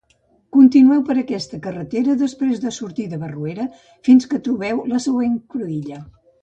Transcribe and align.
Continueu 0.55 1.03
per 1.09 1.17
aquesta 1.23 1.59
carretera 1.67 2.17
després 2.23 2.65
de 2.65 2.73
sortir 2.79 3.07
de 3.13 3.21
Barruera 3.27 3.69
fins 4.09 4.29
que 4.33 4.45
trobeu 4.49 4.85
la 4.95 5.07
següent 5.09 5.41
cruïlla. 5.57 6.07